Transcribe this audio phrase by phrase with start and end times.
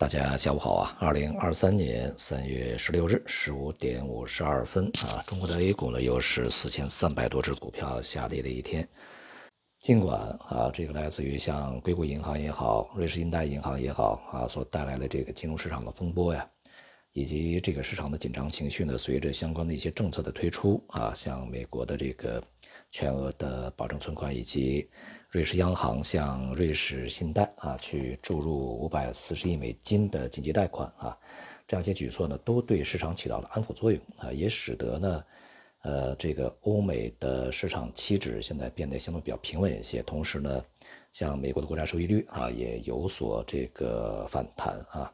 [0.00, 0.96] 大家下午好啊！
[0.98, 8.88] 二零二三年三月十六日十五点五十二分啊，中国的 A 股呢又是四千三百多只股票下跌的一天。
[9.78, 10.18] 尽管
[10.48, 16.48] 啊，这个来自于像硅谷银行也好，瑞士信贷银行也好啊，所带来的这个金融市场的风波呀，
[17.12, 22.42] 以及这个市场的紧张情绪呢，随着相关的一些政策的推出啊，像美国的这个
[22.90, 24.88] 全额的保证存款以及。
[25.30, 31.16] 瑞士央行向瑞士信贷啊去注入五百四十亿美金的紧急贷款啊，
[31.68, 35.24] 这样一些举措呢，都对市场起到了安抚作用啊，也使得呢，
[35.82, 40.02] 呃，这个欧美的市场期指现在变得相对比较平稳一些。
[40.02, 40.64] 同时呢，
[41.12, 45.12] 像美国的国债收益率啊也有所这个反弹啊，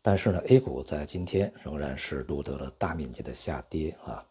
[0.00, 4.24] 但是呢，A 股在今天仍然是录得了大面积的下跌啊。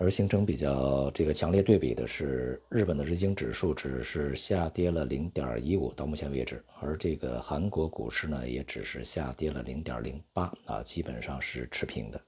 [0.00, 12.20] 而形成比较这个强烈对比的是，日本的日经指数只是下跌了零点一五，到目前为止，而这个韩国股市呢，也只是下跌了零点零八啊，基本上是持平的。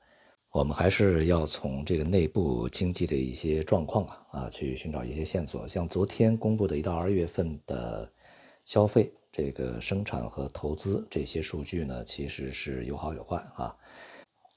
[0.51, 5.67] 我们还是要从这个内部经济的一些状况啊啊去寻找一些线索。
[5.69, 8.11] 像昨天公布的一到二月份的
[8.65, 13.77] 消费、这个生产和投资这些数据呢，其实是有好有坏啊。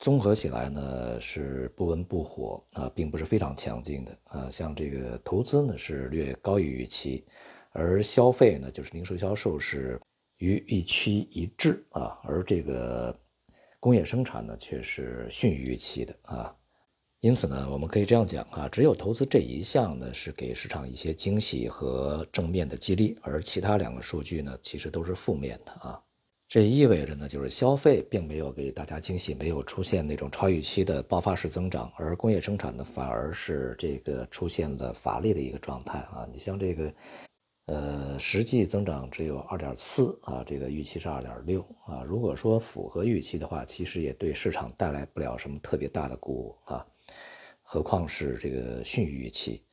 [0.03, 4.49] 综合起来呢是不温不火啊，并不是非常强劲的啊。
[4.51, 7.23] 像这个投资呢是略高于预期，
[7.71, 9.97] 而消费呢就是零售销售是
[10.39, 13.17] 与预期一致啊，而这个
[13.79, 16.53] 工业生产呢却是逊于预期的啊。
[17.21, 26.03] 因此呢，我们可以这样讲啊，只有投资这一项呢是给市场一些惊喜和正面的激励，而其他两个数据呢其实都是负面的啊。
[26.53, 36.29] 这意味着呢，就是消费并没有给大家惊喜，没有出现那种超预期的爆发式增长，而工业生产呢，反而是这个出现了乏力的一个状态啊。
[36.31, 36.93] 你像这个，
[37.65, 42.03] 呃，实际增长只有二点四啊，这个预期是二点六啊。
[42.05, 46.85] 如果说符合预期的话，其实也对市场带来不了什么特别大的鼓舞啊，
[47.63, 49.63] 何况是这个逊于预期。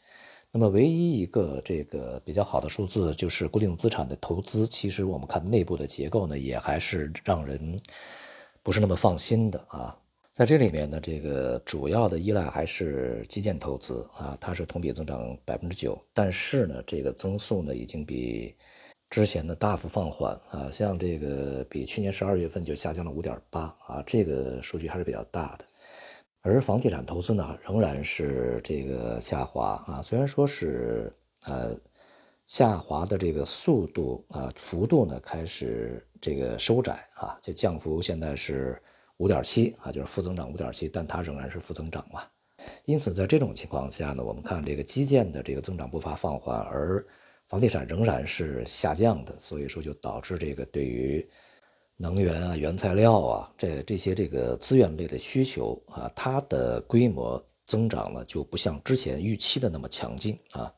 [0.52, 4.66] 那么，唯一一个这个比较好的数字就是固定资产的投资。
[4.66, 7.80] 其实我们看内部的结构呢，也还是让人
[8.60, 9.96] 不是那么放心的啊。
[10.34, 18.52] 在这里面呢，这个主要的依赖还是基建投资啊，它是同比增长百分之九，但是呢，这个增速呢已经比
[19.08, 20.68] 之前的大幅放缓啊。
[20.68, 25.64] 像这个比去年十二月份就下降了五点八啊，这个数据还是比较大的。
[26.42, 31.12] 而房地产投资呢，仍然是这个下滑啊，虽然说是
[31.44, 31.76] 呃
[32.46, 38.80] 下滑的这个速度啊幅度呢开始这个收窄啊，就降幅现在是
[39.18, 42.22] 五点七啊，就是负增长五点七，但它仍然是负增长嘛。
[42.86, 47.06] 因此在这种情况下呢，我们看这个基建的这个增长步伐放缓，而
[47.46, 51.28] 房地产仍然是下降的，所以说就导致这个对于。
[52.02, 60.72] 能源啊，原材料啊，这这些这个资源类的需求啊，它的规模增长呢就不像之前预期的那么强劲啊。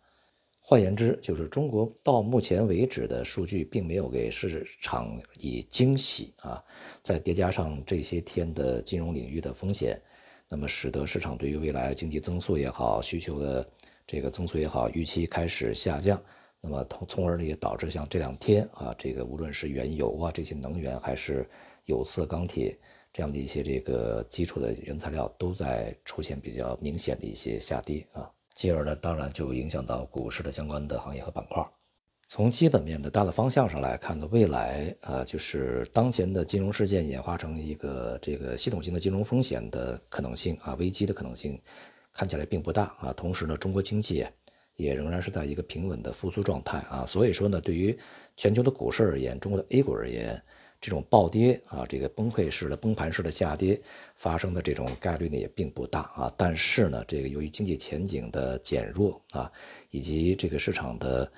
[0.58, 6.60] 换言之，就是中国到目前为止的数据并没有给市场以惊喜啊。
[7.02, 10.00] 再叠加上这些天的金融领域的风险，
[10.48, 13.70] 那么使得市场对于未来经济增速也好，需求的
[14.08, 16.20] 这个增速也好，预期开始下降。
[16.64, 21.44] 那么，从从而呢也导致像这两天啊，这个无论是原油啊这些能源，还是
[21.86, 22.78] 有色、钢铁
[23.12, 31.66] 这样的一些这个基础的原材料，都在出现比较明显的一些下跌啊，进而呢，当然就影响到股市的相关的行业和板块。
[32.28, 41.60] 从基本面的大的方向上来看呢，未来啊，就是当前的金融事件演化成一个这个系统性的金融风险的可能性啊，危机的可能性
[42.12, 43.12] 看起来并不大啊。
[43.14, 44.24] 同时呢，中国经济。
[44.76, 47.96] 也仍然是在一个平稳的复苏状态啊，所以说呢，对于
[48.36, 50.42] 全球的股市而言，中国的 A 股而言，
[50.80, 53.80] 这种暴跌啊，这个崩溃式的崩盘式的下跌
[54.16, 56.32] 发生的这种概率呢也并不大啊。
[56.36, 59.52] 但是呢，这个由于经济前景的减弱啊，
[59.90, 61.30] 以及这个市场的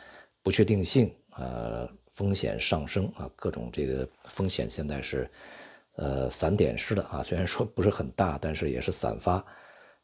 [0.43, 5.29] 不确定性呃风险上升啊，各种这个风险现在是
[5.97, 9.45] 呃散点式的啊，虽然说不是很大，但是也是散发。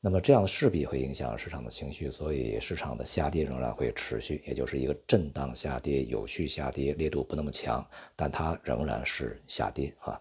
[0.02, 7.87] 那么这样势必会影响市场的情绪，所以市场的下跌仍然会持续，也就是一个震荡下跌、有序下跌，力度不那么强，
[8.17, 10.19] 但它仍然是下跌啊。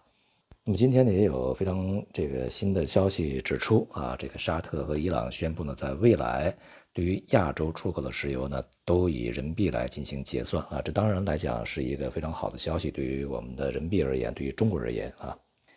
[0.64, 6.54] 那么今天呢，也有非常这个新的消息指出啊，这个沙特和伊朗宣布呢，在未来
[6.92, 10.82] 对于亚洲出口的石油呢，都以人民币来进行结算啊。
[10.84, 15.34] 这当然来讲是一个非常好的消息，对于我们的人民币而言，对于中国而言啊。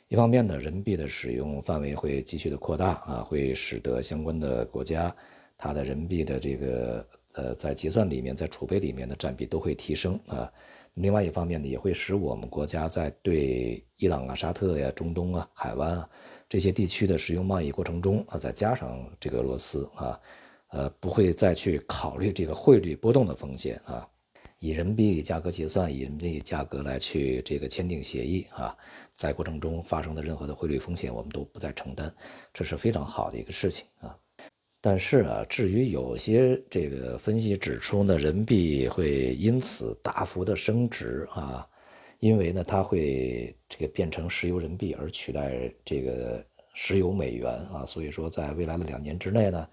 [0.10, 5.16] 一方面呢，人民币的使用范围会继续的扩大啊，会使得相关的国家
[5.58, 10.52] 它的人民币的这个呃在结算里面，在储备里面的占比都会提升啊。
[10.96, 16.08] 另外一方面呢，也会使我们国家在对伊朗啊、沙特呀、中东啊、海湾啊
[16.48, 20.20] 这些地区的石油贸易过程中啊，再加上这个俄罗斯啊，
[20.68, 24.08] 呃，不会再去考虑这个汇率波动的风险啊。
[24.64, 28.74] 以人民币价格结算，以人民币价格来去这个签订协议啊，
[29.14, 32.10] 在过程中发生的任何的汇率风险，我们都不再承担，
[32.54, 34.18] 这是非常好的一个事情啊。
[34.80, 41.68] 但是啊，至于有些这个分析指出呢，人民币会因此大幅的升值啊，
[42.20, 46.42] 因为呢，它会这个变成石油人民币而取代这个
[46.74, 49.68] 石油美元啊，所以说在未来的两年之内呢。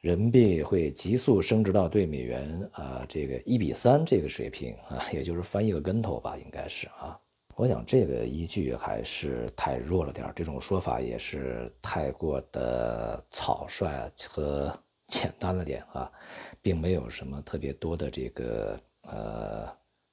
[0.00, 7.18] 人民币会急速升值到对美元啊这个一比三这个水平啊，也就是翻一个跟头吧，应该是啊。
[7.56, 14.70] 我想这个依据还是太弱了点这种说法也是太过的草率和
[15.06, 16.12] 简单了点啊，
[16.60, 19.66] 并没有什么特别多的这个呃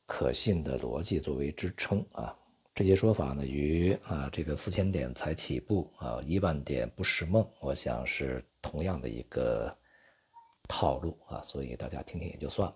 [0.06, 2.34] 可信的逻辑作为支撑啊。
[2.76, 9.76] 这些说法呢，与啊这个四千点才起步啊一万点不是梦，我想是同样的一个。
[10.66, 12.76] 套路啊，所以大家听听也就算了。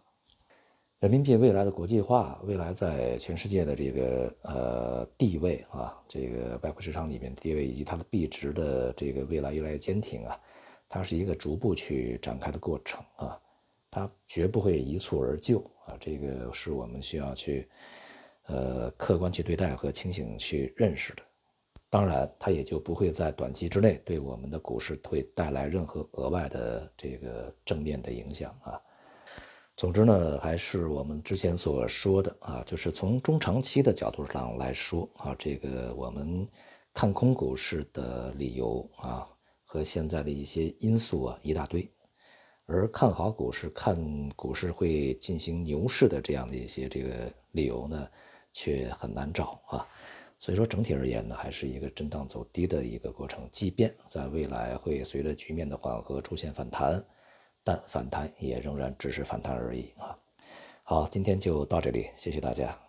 [0.99, 10.37] 人民币未来的国际化，未来在全世界的这个呃地位啊，这个外汇市场里面地位，以及它的币值的这个未来越来越坚挺啊，
[10.89, 13.39] 它是一个逐步去展开的过程啊，
[13.89, 17.69] 它绝不会一蹴而就啊，这个是我们需要去
[18.47, 21.23] 呃客观去对待和清醒去认识的。
[21.89, 28.77] 当然，它也就不会在短期之内对我们的股市会带来任何额外的这个正面的影响啊。
[29.77, 36.45] 总之呢，还是我们之前所说的啊，就是从中长期的角度上来说啊，这个我们
[36.93, 39.25] 看空股市的理由啊
[39.63, 41.89] 和现在的一些因素啊一大堆，
[42.65, 43.95] 而看好股市、看
[44.35, 48.09] 股市会进行牛市的这样的一些这个理由呢，
[48.57, 49.87] 却很难找啊。
[50.39, 53.47] 所以说，整体而言呢，还是一个震荡走低的一个过程。
[53.51, 57.03] 即便在未来会随着局面的缓和出现反弹，
[57.63, 60.17] 但反弹也仍然只是反弹而已啊。
[60.81, 62.86] 好，今天就到这里，谢谢大家。